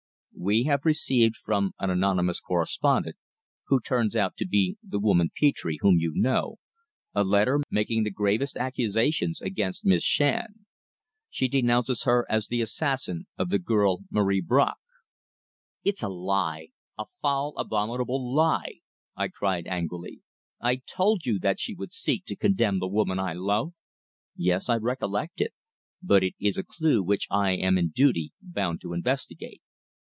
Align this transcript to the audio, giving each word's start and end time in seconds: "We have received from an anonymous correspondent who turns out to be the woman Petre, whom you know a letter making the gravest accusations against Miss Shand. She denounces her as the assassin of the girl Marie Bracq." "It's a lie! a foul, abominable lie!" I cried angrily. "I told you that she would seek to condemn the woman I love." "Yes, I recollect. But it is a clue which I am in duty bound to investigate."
"We 0.43 0.63
have 0.63 0.85
received 0.85 1.35
from 1.37 1.75
an 1.77 1.91
anonymous 1.91 2.39
correspondent 2.39 3.15
who 3.67 3.79
turns 3.79 4.15
out 4.15 4.35
to 4.37 4.47
be 4.47 4.75
the 4.81 4.97
woman 4.97 5.29
Petre, 5.39 5.73
whom 5.81 5.97
you 5.99 6.13
know 6.15 6.55
a 7.13 7.23
letter 7.23 7.61
making 7.69 8.03
the 8.03 8.09
gravest 8.09 8.57
accusations 8.57 9.39
against 9.39 9.85
Miss 9.85 10.03
Shand. 10.03 10.65
She 11.29 11.47
denounces 11.47 12.03
her 12.05 12.25
as 12.27 12.47
the 12.47 12.59
assassin 12.59 13.27
of 13.37 13.49
the 13.49 13.59
girl 13.59 13.99
Marie 14.09 14.41
Bracq." 14.41 14.77
"It's 15.83 16.01
a 16.01 16.09
lie! 16.09 16.69
a 16.97 17.05
foul, 17.21 17.53
abominable 17.55 18.33
lie!" 18.33 18.77
I 19.15 19.27
cried 19.27 19.67
angrily. 19.67 20.21
"I 20.59 20.77
told 20.77 21.23
you 21.23 21.37
that 21.37 21.59
she 21.59 21.75
would 21.75 21.93
seek 21.93 22.25
to 22.25 22.35
condemn 22.35 22.79
the 22.79 22.87
woman 22.87 23.19
I 23.19 23.33
love." 23.33 23.73
"Yes, 24.35 24.69
I 24.69 24.77
recollect. 24.77 25.43
But 26.01 26.23
it 26.23 26.33
is 26.39 26.57
a 26.57 26.63
clue 26.63 27.03
which 27.03 27.27
I 27.29 27.51
am 27.51 27.77
in 27.77 27.89
duty 27.89 28.31
bound 28.41 28.81
to 28.81 28.93
investigate." 28.93 29.61